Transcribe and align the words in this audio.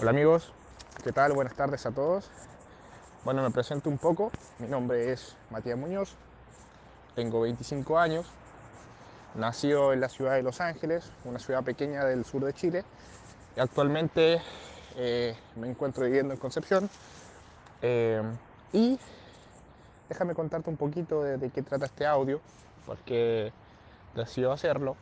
Hola 0.00 0.10
amigos, 0.12 0.52
¿qué 1.02 1.10
tal? 1.10 1.32
Buenas 1.32 1.56
tardes 1.56 1.84
a 1.84 1.90
todos. 1.90 2.30
Bueno, 3.24 3.42
me 3.42 3.50
presento 3.50 3.90
un 3.90 3.98
poco. 3.98 4.30
Mi 4.60 4.68
nombre 4.68 5.10
es 5.10 5.34
Matías 5.50 5.76
Muñoz, 5.76 6.14
tengo 7.16 7.40
25 7.40 7.98
años, 7.98 8.24
nacido 9.34 9.92
en 9.92 10.00
la 10.00 10.08
ciudad 10.08 10.34
de 10.34 10.44
Los 10.44 10.60
Ángeles, 10.60 11.10
una 11.24 11.40
ciudad 11.40 11.64
pequeña 11.64 12.04
del 12.04 12.24
sur 12.24 12.44
de 12.44 12.52
Chile, 12.52 12.84
y 13.56 13.60
actualmente 13.60 14.40
eh, 14.94 15.36
me 15.56 15.68
encuentro 15.68 16.04
viviendo 16.04 16.32
en 16.32 16.38
Concepción. 16.38 16.88
Eh, 17.82 18.22
y 18.72 19.00
déjame 20.08 20.32
contarte 20.36 20.70
un 20.70 20.76
poquito 20.76 21.24
de, 21.24 21.50
qué 21.50 21.62
trata 21.62 21.86
este 21.86 22.06
audio, 22.06 22.40
porque 22.86 23.52
decido 24.14 24.52
hacerlo, 24.52 24.94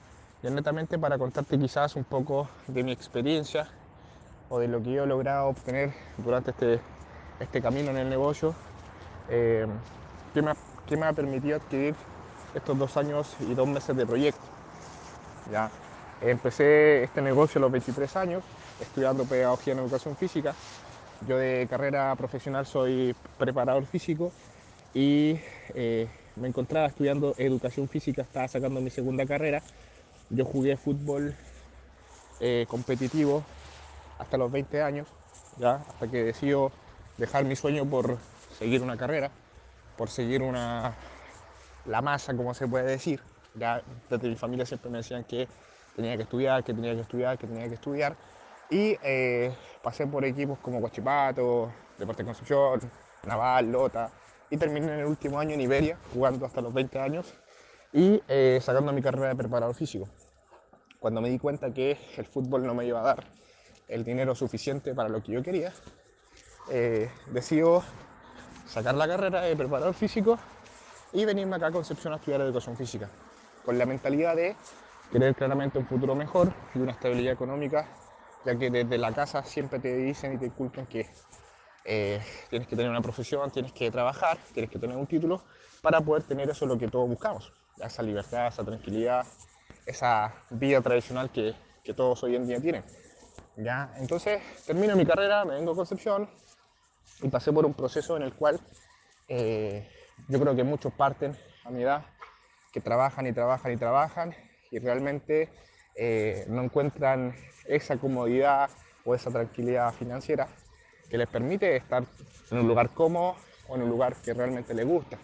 y 0.43 0.49
netamente 0.49 0.99
para 0.99 1.19
contarte 1.19 1.59
quizás 1.59 1.97
un 1.97 2.05
poco 2.05 2.49
de 2.67 2.83
mi 2.83 2.93
experiencia 2.93 3.69
o 4.49 4.59
de 4.59 4.69
lo 4.69 4.83
que 4.83 4.93
yo 4.93 5.05
he 5.05 5.07
logrado 5.07 5.49
obtener 5.49 5.93
durante 6.19 6.51
este, 6.51 6.81
este 7.41 7.61
camino 7.61 7.91
en 7.91 7.97
el 7.97 8.09
negocio, 8.09 8.55
eh, 9.29 9.67
me 10.35 10.51
ha, 10.51 10.57
me 10.91 11.07
ha, 11.07 11.13
permitido 11.13 11.57
adquirir 11.57 11.95
estos 12.55 12.79
dos 12.79 12.97
años 12.97 13.35
y 13.41 13.55
dos 13.55 13.67
meses 13.67 13.97
de 13.97 14.07
proyecto. 14.07 14.43
¿ya? 15.51 15.71
Empecé 16.21 17.05
este 17.05 17.21
negocio 17.23 17.59
a 17.59 17.63
los 17.63 17.73
23 17.73 18.17
años, 18.17 18.45
estudiando 18.81 19.25
pedagogía 19.25 19.73
en 19.73 19.81
educación 19.81 20.17
física. 20.17 20.55
Yo 21.27 21.39
de 21.39 21.67
carrera 21.69 22.15
profesional 22.15 22.67
soy 22.67 23.17
preparador 23.39 23.87
físico 23.87 24.33
y 24.95 25.41
eh, 25.75 26.09
me 26.37 26.49
encontraba 26.49 26.87
estudiando 26.87 27.35
educación 27.39 27.89
física, 27.89 28.23
estaba 28.23 28.47
sacando 28.49 28.81
mi 28.81 28.91
segunda 28.91 29.27
carrera. 29.27 29.63
Yo 30.31 30.45
jugué 30.45 30.77
fútbol 30.77 31.35
eh, 32.41 32.67
competitivo 32.69 33.43
hasta 34.19 34.37
los 34.37 34.51
20 34.51 34.83
años, 34.83 35.09
ya 35.59 35.85
hasta 35.89 36.09
que 36.09 36.25
decido 36.25 36.73
dejar 37.17 37.45
mi 37.45 37.57
sueño 37.57 37.85
por 37.85 38.19
seguir 38.59 38.83
una 38.83 38.97
carrera, 38.97 39.31
por 39.97 40.09
seguir 40.09 40.43
una 40.43 40.95
la 41.87 42.03
masa, 42.03 42.37
como 42.37 42.55
se 42.55 42.67
puede 42.67 42.87
decir. 42.87 43.21
Ya 43.55 43.83
desde 44.11 44.29
mi 44.29 44.37
familia 44.37 44.67
siempre 44.67 44.91
me 44.91 44.99
decían 44.99 45.25
que 45.25 45.49
tenía 45.95 46.17
que 46.17 46.25
estudiar, 46.25 46.63
que 46.63 46.75
tenía 46.75 46.95
que 46.95 47.01
estudiar, 47.01 47.39
que 47.39 47.47
tenía 47.47 47.69
que 47.69 47.75
estudiar. 47.75 48.17
Y 48.69 48.99
eh, 49.03 49.55
pasé 49.83 50.07
por 50.07 50.25
equipos 50.25 50.59
como 50.59 50.81
Guachipato, 50.81 51.73
Deporte 51.99 52.23
de 52.23 52.27
Concepción, 52.27 52.81
Naval, 53.25 53.71
Lota. 53.71 54.11
Y 54.51 54.57
terminé 54.57 54.87
en 54.93 55.01
el 55.01 55.07
último 55.07 55.39
año 55.39 55.55
en 55.55 55.61
Iberia, 55.61 55.99
jugando 56.13 56.45
hasta 56.45 56.61
los 56.61 56.73
20 56.73 57.01
años 57.01 57.33
y 57.93 58.23
eh, 58.29 58.59
sacando 58.61 58.93
mi 58.93 59.03
carrera 59.03 59.29
de 59.29 59.37
preparador 59.37 59.75
físico. 59.75 60.09
Cuando 61.01 61.21
me 61.21 61.31
di 61.31 61.39
cuenta 61.39 61.73
que 61.73 61.99
el 62.17 62.27
fútbol 62.27 62.67
no 62.67 62.75
me 62.75 62.85
iba 62.85 63.01
a 63.01 63.05
dar 63.05 63.25
el 63.89 64.05
dinero 64.05 64.35
suficiente 64.35 64.95
para 64.95 65.09
lo 65.09 65.23
que 65.23 65.33
yo 65.33 65.43
quería, 65.43 65.73
eh, 66.71 67.11
decido 67.31 67.85
sacar 68.67 68.95
la 68.95 69.07
carrera 69.07 69.43
de 69.43 69.55
preparador 69.55 69.95
físico 69.95 70.39
y 71.13 71.25
venirme 71.25 71.57
acá 71.57 71.69
a 71.69 71.73
Concepción 71.73 72.13
a 72.13 72.17
estudiar 72.17 72.41
educación 72.41 72.77
física, 72.77 73.09
con 73.65 73.79
la 73.79 73.87
mentalidad 73.87 74.35
de 74.35 74.57
querer 75.13 75.35
claramente 75.35 75.79
un 75.79 75.87
futuro 75.87 76.15
mejor 76.15 76.53
y 76.75 76.79
una 76.81 76.93
estabilidad 76.93 77.33
económica, 77.33 77.89
ya 78.45 78.59
que 78.59 78.71
desde 78.71 78.99
la 78.99 79.13
casa 79.13 79.45
siempre 79.45 79.79
te 79.79 79.97
dicen 79.97 80.35
y 80.35 80.39
te 80.39 80.47
inculcan 80.47 80.87
que 80.87 81.09
eh, 81.85 82.21
tienes 82.51 82.67
que 82.67 82.75
tener 82.75 82.91
una 82.91 83.01
profesión, 83.01 83.51
tienes 83.53 83.73
que 83.73 83.91
trabajar, 83.93 84.39
tienes 84.53 84.71
que 84.71 84.79
tener 84.79 84.97
un 84.97 85.07
título 85.07 85.45
para 85.81 86.01
poder 86.01 86.25
tener 86.25 86.51
eso 86.51 86.67
lo 86.67 86.77
que 86.77 86.89
todos 86.89 87.09
buscamos, 87.09 87.53
esa 87.79 88.03
libertad, 88.03 88.49
esa 88.49 88.65
tranquilidad, 88.65 89.25
esa 89.85 90.35
vida 90.51 90.81
tradicional 90.81 91.31
que, 91.31 91.55
que 91.85 91.95
todos 91.95 92.25
hoy 92.25 92.35
en 92.35 92.49
día 92.49 92.61
tienen. 92.61 92.83
¿Ya? 93.57 93.95
Entonces 93.99 94.41
termino 94.67 94.97
mi 94.97 95.07
carrera, 95.07 95.45
me 95.45 95.55
vengo 95.55 95.73
a 95.73 95.77
Concepción 95.77 96.29
y 97.23 97.29
pasé 97.29 97.53
por 97.53 97.65
un 97.65 97.75
proceso 97.75 98.17
en 98.17 98.23
el 98.23 98.35
cual 98.35 98.61
eh, 99.29 99.89
yo 100.29 100.41
creo 100.41 100.55
que 100.55 100.65
muchos 100.65 100.93
parten 100.93 101.37
a 101.65 101.71
mi 101.71 101.83
edad 101.83 102.05
que 102.73 102.81
trabajan 102.81 103.27
y 103.27 103.33
trabajan 103.33 103.73
y 103.73 103.77
trabajan 103.77 104.35
y 104.71 104.79
realmente 104.79 105.49
eh, 105.95 106.45
no 106.49 106.63
encuentran 106.63 107.35
esa 107.67 107.97
comodidad 107.97 108.71
o 109.05 109.15
esa 109.15 109.31
tranquilidad 109.31 109.93
financiera 109.95 110.49
que 111.09 111.17
les 111.17 111.29
permite 111.29 111.77
estar 111.77 112.05
en 112.51 112.59
un 112.59 112.69
lugar 112.69 112.91
cómodo 112.91 113.37
o 113.69 113.77
en 113.77 113.83
un 113.83 113.89
lugar 113.89 114.17
que 114.17 114.35
realmente 114.35 114.75
les 114.75 114.87
gusta. 114.87 115.17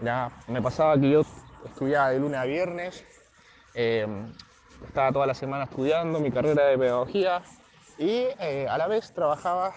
Ya 0.00 0.30
me 0.48 0.60
pasaba 0.62 0.98
que 1.00 1.10
yo 1.10 1.22
estudiaba 1.64 2.10
de 2.10 2.18
lunes 2.18 2.38
a 2.38 2.44
viernes, 2.44 3.04
eh, 3.74 4.06
estaba 4.86 5.12
toda 5.12 5.26
la 5.26 5.34
semana 5.34 5.64
estudiando 5.64 6.20
mi 6.20 6.30
carrera 6.30 6.66
de 6.66 6.78
pedagogía, 6.78 7.42
y 7.98 8.26
eh, 8.40 8.66
a 8.68 8.78
la 8.78 8.88
vez 8.88 9.12
trabajaba 9.12 9.74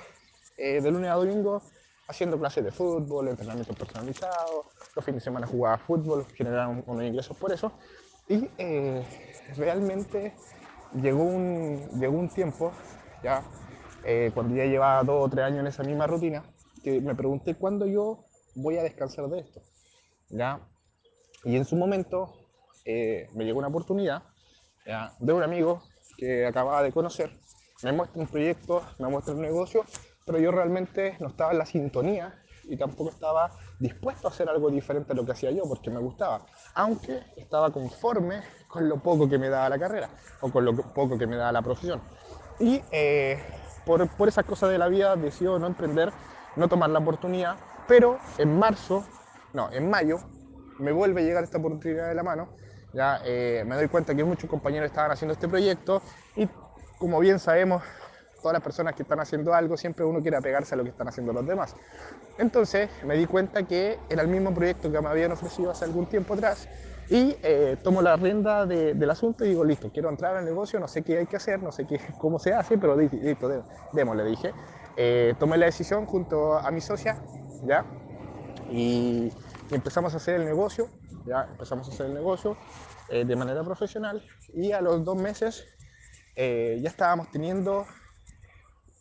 eh, 0.58 0.82
de 0.82 0.92
lunes 0.92 1.10
a 1.10 1.16
domingo 1.16 1.62
haciendo 2.08 2.40
clases 2.40 2.64
de 2.64 2.72
fútbol, 2.72 3.28
entrenamientos 3.28 3.76
personalizados, 3.76 4.66
los 4.96 5.06
fines 5.06 5.22
de 5.22 5.26
semana 5.26 5.46
jugaba 5.46 5.78
fútbol, 5.78 6.26
generaba 6.36 6.70
unos 6.86 7.04
ingresos 7.04 7.38
por 7.38 7.52
eso. 7.52 7.72
Y 8.30 8.50
eh, 8.58 9.06
realmente 9.56 10.34
llegó 11.02 11.24
un, 11.24 11.90
llegó 12.00 12.18
un 12.18 12.30
tiempo, 12.30 12.72
ya 13.24 13.44
eh, 14.04 14.32
cuando 14.34 14.56
ya 14.56 14.66
llevaba 14.66 15.04
dos 15.04 15.26
o 15.26 15.30
tres 15.30 15.46
años 15.46 15.60
en 15.60 15.68
esa 15.68 15.84
misma 15.84 16.08
rutina, 16.08 16.44
que 16.84 17.02
me 17.02 17.16
pregunté 17.16 17.56
cuándo 17.56 17.86
yo 17.86 18.26
voy 18.56 18.78
a 18.78 18.84
descansar 18.84 19.28
de 19.28 19.40
esto. 19.40 19.62
¿ya? 20.30 20.60
Y 21.44 21.56
en 21.56 21.66
su 21.66 21.76
momento 21.76 22.34
eh, 22.86 23.30
me 23.34 23.46
llegó 23.46 23.60
una 23.60 23.68
oportunidad 23.68 24.24
¿ya? 24.86 25.14
de 25.20 25.34
un 25.34 25.44
amigo 25.44 25.84
que 26.18 26.46
acababa 26.46 26.82
de 26.84 26.92
conocer, 26.92 27.38
me 27.84 27.92
muestra 27.92 28.22
un 28.22 28.28
proyecto, 28.28 28.84
me 29.00 29.08
muestra 29.08 29.34
un 29.34 29.42
negocio, 29.42 29.86
pero 30.26 30.40
yo 30.40 30.52
realmente 30.52 31.16
no 31.20 31.28
estaba 31.28 31.52
en 31.52 31.58
la 31.60 31.66
sintonía 31.66 32.44
y 32.64 32.76
tampoco 32.76 33.10
estaba 33.10 33.52
dispuesto 33.80 34.28
a 34.28 34.32
hacer 34.32 34.50
algo 34.50 34.70
diferente 34.70 35.14
a 35.14 35.16
lo 35.16 35.26
que 35.26 35.32
hacía 35.32 35.52
yo, 35.52 35.64
porque 35.68 35.90
me 35.90 36.00
gustaba, 36.00 36.46
aunque 36.76 37.22
estaba 37.38 37.72
conforme 37.72 38.42
con 38.68 38.90
lo 38.90 38.98
poco 38.98 39.30
que 39.30 39.38
me 39.38 39.50
daba 39.50 39.70
la 39.70 39.80
carrera 39.80 40.10
o 40.42 40.52
con 40.52 40.66
lo 40.66 40.76
poco 40.76 41.18
que 41.18 41.28
me 41.28 41.38
daba 41.38 41.52
la 41.52 41.62
profesión. 41.62 42.02
Y 42.60 42.82
eh, 42.92 43.42
por, 43.86 44.08
por 44.10 44.28
esas 44.28 44.46
cosas 44.46 44.70
de 44.70 44.78
la 44.78 44.88
vida 44.88 45.16
decido 45.16 45.60
no 45.60 45.68
emprender, 45.68 46.12
no 46.56 46.68
tomar 46.68 46.90
la 46.90 47.00
oportunidad, 47.00 47.56
pero 47.88 48.20
en 48.38 48.58
marzo, 48.58 49.06
no, 49.54 49.72
en 49.72 49.90
mayo, 49.90 50.20
me 50.80 50.92
vuelve 50.92 51.22
a 51.22 51.24
llegar 51.24 51.44
esta 51.44 51.58
oportunidad 51.58 52.10
de 52.10 52.16
la 52.16 52.24
mano. 52.24 52.50
Ya 52.94 53.22
eh, 53.26 53.64
me 53.66 53.76
doy 53.76 53.88
cuenta 53.88 54.16
que 54.16 54.24
muchos 54.24 54.50
compañeros 54.50 54.88
estaban 54.88 55.12
haciendo 55.12 55.34
este 55.34 55.48
proyecto 55.48 56.02
y 56.36 56.48
como 56.98 57.20
bien 57.20 57.40
sabemos, 57.40 57.84
todas 58.42 58.54
las 58.54 58.64
personas 58.64 58.96
que 58.96 59.04
están 59.04 59.20
haciendo 59.20 59.54
algo, 59.54 59.78
siempre 59.78 60.06
uno 60.06 60.22
quiere 60.22 60.38
apegarse 60.38 60.76
a 60.76 60.78
lo 60.78 60.84
que 60.84 60.90
están 60.90 61.08
haciendo 61.08 61.34
los 61.34 61.46
demás. 61.46 61.76
Entonces 62.38 62.90
me 63.04 63.16
di 63.16 63.26
cuenta 63.26 63.64
que 63.64 64.00
era 64.10 64.22
el 64.22 64.28
mismo 64.28 64.54
proyecto 64.54 64.92
que 64.92 65.02
me 65.02 65.10
habían 65.10 65.32
ofrecido 65.32 65.72
hace 65.72 65.86
algún 65.86 66.06
tiempo 66.06 66.34
atrás 66.34 66.68
y 67.10 67.38
eh, 67.42 67.78
tomo 67.84 68.02
la 68.02 68.16
rienda 68.18 68.66
de, 68.66 68.94
del 68.94 69.10
asunto 69.10 69.46
y 69.46 69.50
digo, 69.50 69.64
listo, 69.64 69.90
quiero 69.92 70.10
entrar 70.10 70.36
al 70.36 70.46
negocio, 70.46 70.80
no 70.80 70.88
sé 70.88 71.04
qué 71.04 71.18
hay 71.20 71.26
que 71.26 71.38
hacer, 71.38 71.62
no 71.62 71.72
sé 71.72 71.86
qué, 71.88 72.00
cómo 72.18 72.40
se 72.40 72.54
hace, 72.54 72.78
pero 72.78 72.96
listo, 72.96 73.66
démosle, 73.94 74.26
dije. 74.26 74.54
Eh, 74.96 75.36
tomé 75.40 75.58
la 75.58 75.68
decisión 75.68 76.06
junto 76.06 76.58
a 76.58 76.70
mi 76.72 76.82
socia, 76.82 77.18
¿ya? 77.64 77.86
Y, 78.70 79.32
y, 79.70 79.76
empezamos 79.76 80.14
a 80.14 80.18
hacer 80.18 80.36
el 80.36 80.46
negocio, 80.46 80.90
¿ya? 81.26 81.48
Empezamos 81.52 81.88
a 81.88 81.92
hacer 81.92 82.08
el 82.08 82.14
negocio 82.14 82.58
eh, 83.10 83.24
de 83.24 83.36
manera 83.36 83.64
profesional 83.64 84.22
y 84.54 84.72
a 84.72 84.82
los 84.82 85.06
dos 85.06 85.16
meses 85.16 85.66
eh, 86.38 86.80
ya 86.82 86.90
estábamos 86.90 87.30
teniendo 87.32 87.86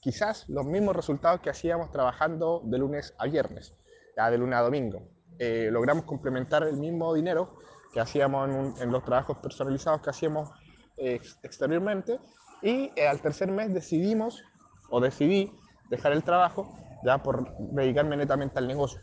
quizás 0.00 0.48
los 0.48 0.64
mismos 0.64 0.96
resultados 0.96 1.40
que 1.40 1.50
hacíamos 1.50 1.92
trabajando 1.92 2.62
de 2.64 2.78
lunes 2.78 3.14
a 3.18 3.26
viernes, 3.26 3.74
ya 4.16 4.30
de 4.30 4.38
lunes 4.38 4.58
a 4.58 4.62
domingo. 4.62 5.02
Eh, 5.38 5.68
logramos 5.70 6.04
complementar 6.04 6.62
el 6.64 6.78
mismo 6.78 7.14
dinero 7.14 7.58
que 7.92 8.00
hacíamos 8.00 8.48
en, 8.48 8.54
un, 8.54 8.74
en 8.80 8.90
los 8.90 9.04
trabajos 9.04 9.36
personalizados 9.38 10.00
que 10.00 10.10
hacíamos 10.10 10.50
eh, 10.96 11.20
exteriormente 11.42 12.18
y 12.62 12.90
eh, 12.96 13.06
al 13.06 13.20
tercer 13.20 13.52
mes 13.52 13.72
decidimos 13.74 14.42
o 14.88 14.98
decidí 14.98 15.52
dejar 15.90 16.12
el 16.12 16.22
trabajo 16.24 16.74
ya 17.04 17.22
por 17.22 17.54
dedicarme 17.58 18.16
netamente 18.16 18.58
al 18.58 18.66
negocio. 18.66 19.00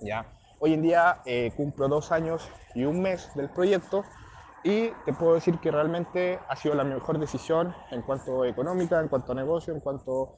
Ya. 0.00 0.32
Hoy 0.60 0.72
en 0.72 0.82
día 0.82 1.20
eh, 1.26 1.52
cumplo 1.56 1.88
dos 1.88 2.10
años 2.10 2.48
y 2.74 2.84
un 2.84 3.02
mes 3.02 3.30
del 3.34 3.50
proyecto 3.50 4.02
y 4.64 4.90
te 5.04 5.12
puedo 5.12 5.34
decir 5.34 5.58
que 5.60 5.70
realmente 5.70 6.40
ha 6.48 6.56
sido 6.56 6.74
la 6.74 6.84
mejor 6.84 7.18
decisión 7.18 7.74
en 7.90 8.02
cuanto 8.02 8.42
a 8.42 8.48
económica, 8.48 9.00
en 9.00 9.08
cuanto 9.08 9.32
a 9.32 9.34
negocio, 9.34 9.72
en 9.72 9.80
cuanto 9.80 10.36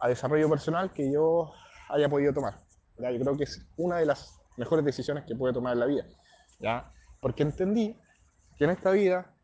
a 0.00 0.08
desarrollo 0.08 0.48
personal 0.48 0.92
que 0.92 1.10
yo 1.10 1.52
haya 1.88 2.08
podido 2.08 2.32
tomar. 2.32 2.60
¿ya? 2.98 3.10
Yo 3.10 3.20
creo 3.20 3.36
que 3.36 3.44
es 3.44 3.66
una 3.76 3.98
de 3.98 4.06
las 4.06 4.38
mejores 4.56 4.84
decisiones 4.84 5.24
que 5.24 5.34
puede 5.34 5.54
tomar 5.54 5.72
en 5.72 5.80
la 5.80 5.86
vida, 5.86 6.04
¿ya? 6.60 6.92
porque 7.20 7.42
entendí 7.42 7.98
que 8.58 8.64
en 8.64 8.70
esta 8.70 8.90
vida 8.90 9.34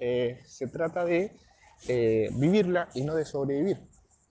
eh, 0.00 0.40
se 0.44 0.66
trata 0.66 1.04
de 1.04 1.36
eh, 1.86 2.28
vivirla 2.32 2.88
y 2.94 3.04
no 3.04 3.14
de 3.14 3.24
sobrevivir. 3.24 3.78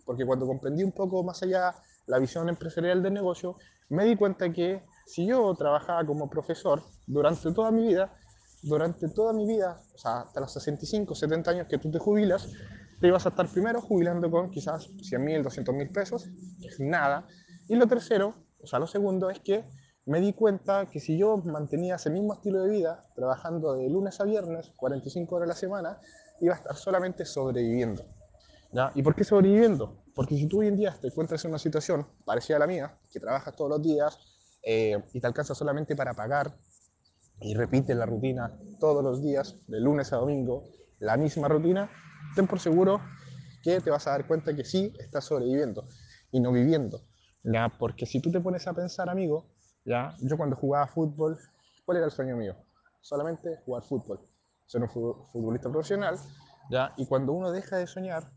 Porque 0.06 0.26
cuando 0.26 0.46
comprendí 0.46 0.84
un 0.84 0.92
poco 0.92 1.24
más 1.24 1.42
allá 1.44 1.76
la 2.06 2.20
visión 2.20 2.50
empresarial 2.50 3.02
del 3.02 3.14
negocio, 3.14 3.58
me 3.90 4.06
di 4.06 4.16
cuenta 4.16 4.52
que 4.52 4.84
si 5.06 5.26
yo 5.26 5.54
trabajaba 5.56 6.06
como 6.06 6.30
profesor 6.30 6.84
durante 7.06 7.52
toda 7.54 7.72
mi 7.72 7.88
vida, 7.88 8.14
durante 8.68 9.10
toda 9.10 9.34
mi 9.34 9.46
vida, 9.46 9.82
o 9.94 9.98
sea, 9.98 10.22
hasta 10.22 10.40
los 10.40 10.52
65, 10.54 11.16
70 11.16 11.52
años 11.52 11.68
que 11.68 11.78
tú 11.78 11.92
te 11.92 12.00
jubilas, 12.00 12.50
te 13.00 13.08
ibas 13.08 13.26
a 13.26 13.30
estar 13.30 13.48
primero 13.48 13.82
jubilando 13.82 14.30
con 14.30 14.50
quizás 14.50 14.90
100 15.02 15.24
mil, 15.24 15.44
200 15.44 15.74
mil 15.76 15.90
pesos, 15.90 16.30
que 16.62 16.68
es 16.68 16.80
nada. 16.80 17.28
Y 17.68 17.76
lo 17.76 17.88
tercero, 17.88 18.34
o 18.62 18.68
sea, 18.68 18.80
lo 18.80 18.88
segundo 18.88 19.30
es 19.30 19.40
que 19.40 19.66
me 20.06 20.22
di 20.22 20.34
cuenta 20.34 20.86
que 20.86 21.00
si 21.00 21.18
yo 21.18 21.38
mantenía 21.38 21.96
ese 21.96 22.10
mismo 22.10 22.34
estilo 22.34 22.62
de 22.64 22.70
vida, 22.70 23.06
trabajando 23.16 23.74
de 23.74 23.90
lunes 23.90 24.20
a 24.22 24.24
viernes, 24.24 24.72
45 24.78 25.36
horas 25.36 25.48
a 25.48 25.50
la 25.50 25.56
semana, 25.56 26.02
iba 26.40 26.54
a 26.54 26.58
estar 26.58 26.76
solamente 26.76 27.26
sobreviviendo. 27.26 28.06
¿ya? 28.72 28.92
¿Y 28.96 29.04
por 29.04 29.16
qué 29.16 29.24
sobreviviendo? 29.24 30.04
Porque 30.16 30.36
si 30.36 30.48
tú 30.48 30.62
hoy 30.62 30.68
en 30.68 30.78
día 30.78 30.96
te 31.00 31.08
encuentras 31.08 31.44
en 31.44 31.52
una 31.52 31.60
situación 31.60 32.08
parecida 32.26 32.56
a 32.56 32.60
la 32.60 32.68
mía, 32.68 32.98
que 33.12 33.20
trabajas 33.20 33.56
todos 33.56 33.70
los 33.70 33.82
días 33.82 34.18
eh, 34.64 34.98
y 35.14 35.20
te 35.20 35.28
alcanza 35.28 35.54
solamente 35.54 35.96
para 35.96 36.14
pagar 36.14 36.58
y 37.40 37.54
repites 37.54 37.96
la 37.96 38.06
rutina 38.06 38.58
todos 38.80 39.04
los 39.04 39.22
días, 39.22 39.58
de 39.68 39.80
lunes 39.80 40.14
a 40.14 40.18
domingo, 40.18 40.64
la 41.00 41.18
misma 41.18 41.48
rutina, 41.48 41.90
ten 42.36 42.48
por 42.48 42.60
seguro 42.60 43.02
que 43.64 43.82
te 43.82 43.90
vas 43.90 44.08
a 44.08 44.12
dar 44.12 44.28
cuenta 44.28 44.56
que 44.56 44.64
sí 44.64 44.94
estás 45.00 45.26
sobreviviendo 45.26 45.88
y 46.32 46.40
no 46.40 46.52
viviendo. 46.52 47.02
¿ya? 47.44 47.70
Porque 47.78 48.06
si 48.06 48.22
tú 48.22 48.32
te 48.32 48.40
pones 48.40 48.68
a 48.68 48.74
pensar, 48.74 49.10
amigo, 49.10 49.50
¿ya? 49.86 50.16
yo 50.22 50.38
cuando 50.38 50.56
jugaba 50.56 50.88
fútbol, 50.88 51.38
¿cuál 51.86 51.98
era 51.98 52.06
el 52.06 52.12
sueño 52.12 52.36
mío? 52.36 52.56
Solamente 53.02 53.58
jugar 53.66 53.84
fútbol, 53.84 54.20
ser 54.66 54.82
un 54.82 54.90
futbolista 54.90 55.70
profesional, 55.70 56.18
¿ya? 56.70 56.94
y 56.98 57.06
cuando 57.06 57.34
uno 57.34 57.52
deja 57.52 57.78
de 57.78 57.88
soñar, 57.88 58.32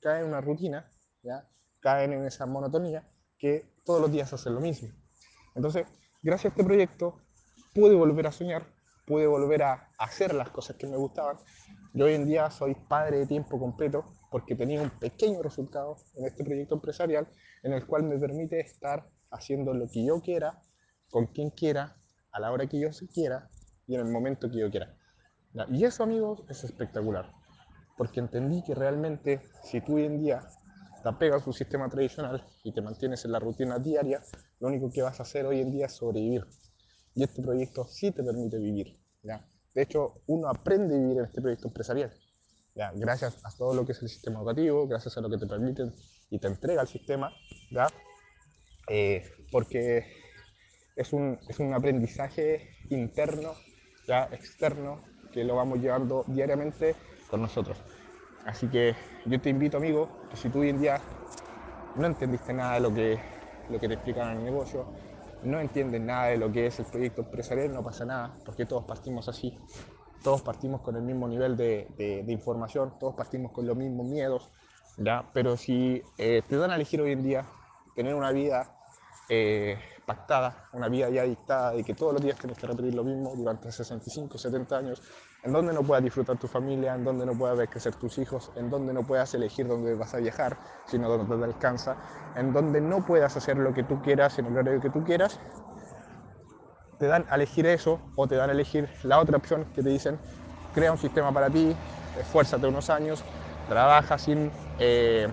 cae 0.00 0.20
en 0.20 0.28
una 0.28 0.40
rutina, 0.40 0.90
¿ya? 1.22 1.48
caen 1.80 2.12
en 2.12 2.24
esa 2.24 2.46
monotonía 2.46 3.08
que 3.38 3.74
todos 3.84 4.00
los 4.00 4.10
días 4.10 4.32
hacen 4.32 4.54
lo 4.54 4.60
mismo. 4.60 4.88
Entonces, 5.54 5.86
gracias 6.22 6.46
a 6.46 6.48
este 6.54 6.64
proyecto, 6.64 7.20
pude 7.74 7.94
volver 7.94 8.26
a 8.28 8.32
soñar, 8.32 8.66
pude 9.04 9.26
volver 9.26 9.64
a 9.64 9.90
hacer 9.98 10.32
las 10.34 10.50
cosas 10.50 10.76
que 10.76 10.86
me 10.86 10.96
gustaban. 10.96 11.38
Yo 11.92 12.06
hoy 12.06 12.14
en 12.14 12.26
día 12.26 12.50
soy 12.50 12.74
padre 12.74 13.18
de 13.18 13.26
tiempo 13.26 13.58
completo 13.58 14.14
porque 14.30 14.54
tenía 14.54 14.80
un 14.80 14.90
pequeño 14.90 15.42
resultado 15.42 15.96
en 16.14 16.26
este 16.26 16.44
proyecto 16.44 16.76
empresarial 16.76 17.28
en 17.62 17.72
el 17.72 17.86
cual 17.86 18.04
me 18.04 18.18
permite 18.18 18.60
estar 18.60 19.08
haciendo 19.30 19.74
lo 19.74 19.88
que 19.88 20.04
yo 20.04 20.20
quiera, 20.20 20.62
con 21.10 21.26
quien 21.26 21.50
quiera, 21.50 21.96
a 22.30 22.40
la 22.40 22.50
hora 22.50 22.66
que 22.66 22.80
yo 22.80 22.88
quiera 23.12 23.48
y 23.86 23.94
en 23.94 24.00
el 24.00 24.12
momento 24.12 24.50
que 24.50 24.58
yo 24.58 24.70
quiera. 24.70 24.96
Y 25.70 25.84
eso, 25.84 26.02
amigos, 26.02 26.42
es 26.48 26.64
espectacular, 26.64 27.32
porque 27.96 28.20
entendí 28.20 28.62
que 28.64 28.74
realmente 28.74 29.40
si 29.62 29.80
tú 29.80 29.96
hoy 29.96 30.04
en 30.04 30.18
día 30.18 30.48
te 31.02 31.08
apegas 31.08 31.42
a 31.42 31.46
un 31.46 31.52
sistema 31.52 31.88
tradicional 31.88 32.44
y 32.64 32.72
te 32.72 32.82
mantienes 32.82 33.24
en 33.24 33.32
la 33.32 33.38
rutina 33.38 33.78
diaria, 33.78 34.20
lo 34.58 34.68
único 34.68 34.90
que 34.90 35.02
vas 35.02 35.20
a 35.20 35.22
hacer 35.22 35.46
hoy 35.46 35.60
en 35.60 35.70
día 35.70 35.86
es 35.86 35.92
sobrevivir. 35.92 36.44
Y 37.14 37.22
este 37.22 37.42
proyecto 37.42 37.86
sí 37.86 38.10
te 38.10 38.22
permite 38.22 38.58
vivir. 38.58 38.98
¿ya? 39.22 39.46
De 39.74 39.82
hecho, 39.82 40.22
uno 40.26 40.48
aprende 40.48 40.94
a 40.94 40.98
vivir 40.98 41.18
en 41.18 41.24
este 41.24 41.40
proyecto 41.40 41.68
empresarial. 41.68 42.12
¿ya? 42.74 42.92
Gracias 42.94 43.44
a 43.44 43.50
todo 43.56 43.74
lo 43.74 43.84
que 43.86 43.92
es 43.92 44.02
el 44.02 44.08
sistema 44.08 44.40
educativo, 44.40 44.86
gracias 44.88 45.16
a 45.16 45.20
lo 45.20 45.30
que 45.30 45.38
te 45.38 45.46
permiten 45.46 45.92
y 46.30 46.38
te 46.38 46.48
entrega 46.48 46.82
el 46.82 46.88
sistema, 46.88 47.32
¿ya? 47.70 47.86
Eh, 48.88 49.24
porque 49.50 50.04
es 50.96 51.12
un, 51.12 51.38
es 51.48 51.58
un 51.58 51.72
aprendizaje 51.74 52.76
interno, 52.90 53.54
ya 54.06 54.24
externo, 54.32 55.02
que 55.32 55.44
lo 55.44 55.56
vamos 55.56 55.80
llevando 55.80 56.24
diariamente 56.26 56.94
con 57.28 57.42
nosotros. 57.42 57.78
Así 58.44 58.68
que 58.68 58.94
yo 59.26 59.40
te 59.40 59.50
invito, 59.50 59.78
amigo, 59.78 60.08
que 60.30 60.36
si 60.36 60.48
tú 60.48 60.60
hoy 60.60 60.68
en 60.68 60.80
día 60.80 61.00
no 61.96 62.06
entendiste 62.06 62.52
nada 62.52 62.74
de 62.74 62.80
lo 62.80 62.94
que, 62.94 63.18
lo 63.70 63.80
que 63.80 63.88
te 63.88 63.94
explican 63.94 64.32
en 64.32 64.38
el 64.38 64.44
negocio, 64.44 64.86
no 65.44 65.60
entiendes 65.60 66.00
nada 66.00 66.26
de 66.26 66.36
lo 66.36 66.50
que 66.50 66.66
es 66.66 66.78
el 66.78 66.86
proyecto 66.86 67.22
empresarial, 67.22 67.72
no 67.72 67.82
pasa 67.82 68.04
nada, 68.04 68.38
porque 68.44 68.66
todos 68.66 68.84
partimos 68.84 69.28
así. 69.28 69.58
Todos 70.22 70.42
partimos 70.42 70.80
con 70.80 70.96
el 70.96 71.02
mismo 71.02 71.28
nivel 71.28 71.56
de, 71.56 71.86
de, 71.98 72.32
información, 72.32 72.94
todos 72.98 73.14
partimos 73.14 73.52
con 73.52 73.66
los 73.66 73.76
mismos 73.76 74.06
miedos, 74.06 74.50
¿ya? 74.96 75.28
Pero 75.34 75.58
si 75.58 76.02
eh, 76.16 76.42
te 76.48 76.56
dan 76.56 76.70
a 76.70 76.76
elegir 76.76 77.02
hoy 77.02 77.12
en 77.12 77.22
día 77.22 77.46
tener 77.94 78.14
una 78.14 78.32
vida 78.32 78.74
eh, 79.28 79.78
pactada, 80.04 80.68
una 80.72 80.88
vida 80.88 81.08
ya 81.08 81.22
dictada 81.22 81.72
de 81.72 81.82
que 81.82 81.94
todos 81.94 82.12
los 82.12 82.22
días 82.22 82.38
tienes 82.38 82.58
que 82.58 82.66
repetir 82.66 82.94
lo 82.94 83.04
mismo 83.04 83.34
durante 83.34 83.72
65, 83.72 84.38
70 84.38 84.76
años, 84.76 85.02
en 85.42 85.52
donde 85.52 85.72
no 85.72 85.82
puedas 85.82 86.02
disfrutar 86.02 86.38
tu 86.38 86.46
familia, 86.46 86.94
en 86.94 87.04
donde 87.04 87.26
no 87.26 87.32
puedas 87.32 87.68
crecer 87.68 87.94
tus 87.96 88.18
hijos, 88.18 88.50
en 88.56 88.70
donde 88.70 88.92
no 88.92 89.02
puedas 89.02 89.32
elegir 89.34 89.66
dónde 89.66 89.94
vas 89.94 90.14
a 90.14 90.18
viajar, 90.18 90.56
sino 90.86 91.08
donde 91.08 91.36
te 91.36 91.44
alcanza, 91.44 91.96
en 92.36 92.52
donde 92.52 92.80
no 92.80 93.04
puedas 93.04 93.36
hacer 93.36 93.56
lo 93.56 93.72
que 93.72 93.82
tú 93.84 94.00
quieras 94.02 94.38
en 94.38 94.46
el 94.46 94.56
horario 94.56 94.80
que 94.80 94.90
tú 94.90 95.04
quieras, 95.04 95.38
te 96.98 97.06
dan 97.06 97.26
a 97.28 97.34
elegir 97.34 97.66
eso 97.66 98.00
o 98.16 98.26
te 98.26 98.36
dan 98.36 98.50
a 98.50 98.52
elegir 98.52 98.88
la 99.02 99.18
otra 99.18 99.36
opción 99.36 99.66
que 99.74 99.82
te 99.82 99.88
dicen, 99.88 100.18
crea 100.74 100.92
un 100.92 100.98
sistema 100.98 101.32
para 101.32 101.50
ti, 101.50 101.74
esfuérzate 102.18 102.66
unos 102.66 102.90
años, 102.90 103.24
trabaja 103.68 104.18
sin, 104.18 104.50
eh, 104.78 105.28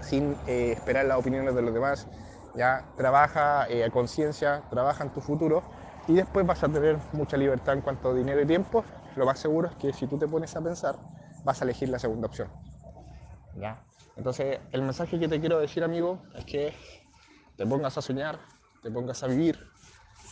sin 0.00 0.36
eh, 0.46 0.72
esperar 0.72 1.06
las 1.06 1.18
opiniones 1.18 1.54
de 1.54 1.62
los 1.62 1.74
demás, 1.74 2.06
ya 2.54 2.84
trabaja 2.96 3.68
eh, 3.68 3.84
a 3.84 3.90
conciencia, 3.90 4.62
trabaja 4.70 5.04
en 5.04 5.10
tu 5.10 5.20
futuro 5.20 5.62
y 6.08 6.14
después 6.14 6.46
vas 6.46 6.62
a 6.62 6.68
tener 6.68 6.98
mucha 7.12 7.36
libertad 7.36 7.74
en 7.74 7.82
cuanto 7.82 8.10
a 8.10 8.14
dinero 8.14 8.40
y 8.40 8.46
tiempo. 8.46 8.84
Lo 9.16 9.26
más 9.26 9.38
seguro 9.38 9.68
es 9.68 9.76
que 9.76 9.92
si 9.92 10.06
tú 10.06 10.18
te 10.18 10.26
pones 10.26 10.54
a 10.56 10.60
pensar, 10.60 10.96
vas 11.44 11.60
a 11.60 11.64
elegir 11.64 11.88
la 11.88 11.98
segunda 11.98 12.26
opción. 12.26 12.48
¿ya? 13.54 13.82
Entonces, 14.16 14.58
el 14.72 14.82
mensaje 14.82 15.18
que 15.18 15.28
te 15.28 15.40
quiero 15.40 15.58
decir, 15.58 15.84
amigo, 15.84 16.22
es 16.34 16.44
que 16.44 16.74
te 17.56 17.66
pongas 17.66 17.96
a 17.96 18.02
soñar, 18.02 18.38
te 18.82 18.90
pongas 18.90 19.22
a 19.22 19.26
vivir, 19.26 19.58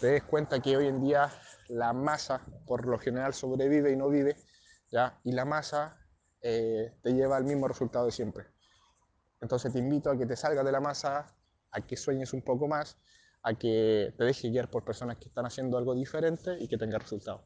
te 0.00 0.08
des 0.08 0.22
cuenta 0.24 0.60
que 0.60 0.76
hoy 0.76 0.86
en 0.86 1.00
día 1.00 1.30
la 1.68 1.92
masa 1.92 2.40
por 2.66 2.86
lo 2.86 2.98
general 2.98 3.34
sobrevive 3.34 3.92
y 3.92 3.96
no 3.96 4.08
vive, 4.08 4.36
¿ya? 4.90 5.18
y 5.24 5.32
la 5.32 5.44
masa 5.44 5.96
eh, 6.40 6.94
te 7.02 7.12
lleva 7.12 7.36
al 7.36 7.44
mismo 7.44 7.68
resultado 7.68 8.06
de 8.06 8.12
siempre. 8.12 8.46
Entonces 9.40 9.72
te 9.72 9.78
invito 9.78 10.10
a 10.10 10.16
que 10.16 10.26
te 10.26 10.36
salgas 10.36 10.64
de 10.64 10.72
la 10.72 10.80
masa, 10.80 11.34
a 11.72 11.80
que 11.80 11.96
sueñes 11.96 12.32
un 12.32 12.42
poco 12.42 12.68
más, 12.68 12.98
a 13.42 13.54
que 13.54 14.12
te 14.16 14.24
dejes 14.24 14.50
guiar 14.50 14.70
por 14.70 14.84
personas 14.84 15.18
que 15.18 15.28
están 15.28 15.46
haciendo 15.46 15.78
algo 15.78 15.94
diferente 15.94 16.56
y 16.60 16.68
que 16.68 16.76
tengas 16.76 17.02
resultados. 17.02 17.42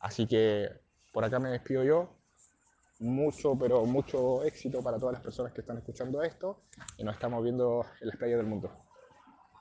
Así 0.00 0.26
que 0.26 0.70
por 1.12 1.24
acá 1.24 1.38
me 1.38 1.50
despido 1.50 1.84
yo. 1.84 2.16
Mucho, 3.00 3.56
pero 3.58 3.86
mucho 3.86 4.44
éxito 4.44 4.82
para 4.82 4.98
todas 4.98 5.14
las 5.14 5.22
personas 5.22 5.52
que 5.54 5.62
están 5.62 5.78
escuchando 5.78 6.22
esto 6.22 6.64
y 6.98 7.04
nos 7.04 7.14
estamos 7.14 7.42
viendo 7.42 7.86
en 8.00 8.08
las 8.08 8.16
playas 8.16 8.36
del 8.36 8.46
mundo. 8.46 8.70